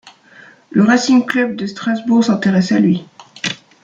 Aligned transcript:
Le 0.71 0.83
Racing 0.83 1.27
Club 1.27 1.55
de 1.55 1.67
Strasbourg 1.67 2.23
s'intéresse 2.23 2.71
à 2.71 2.79
lui. 2.79 3.05